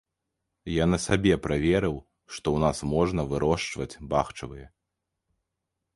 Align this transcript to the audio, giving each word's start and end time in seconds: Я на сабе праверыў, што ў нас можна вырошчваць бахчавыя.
Я 0.75 0.85
на 0.93 0.97
сабе 1.03 1.35
праверыў, 1.45 1.99
што 2.35 2.47
ў 2.57 2.65
нас 2.65 2.77
можна 2.95 3.21
вырошчваць 3.35 3.99
бахчавыя. 4.15 4.67